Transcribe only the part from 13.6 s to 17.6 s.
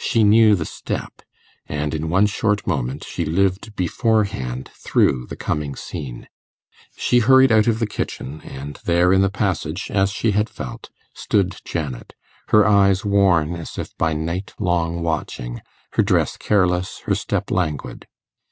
if by night long watching, her dress careless, her step